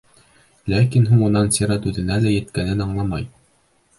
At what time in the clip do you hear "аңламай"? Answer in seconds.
2.87-3.29